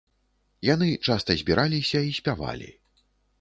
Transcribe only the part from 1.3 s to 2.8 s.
збіраліся і спявалі.